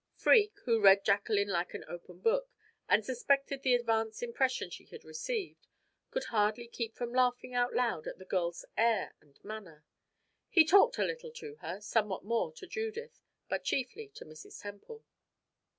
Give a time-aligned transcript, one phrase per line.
[0.15, 2.49] Freke, who read Jacqueline like an open book,
[2.89, 5.67] and suspected the advance impression she had received,
[6.09, 9.83] could hardly keep from laughing out aloud at the girl's air and manner.
[10.49, 14.59] He talked a little to her, somewhat more to Judith, but chiefly to Mrs.
[14.63, 15.05] Temple.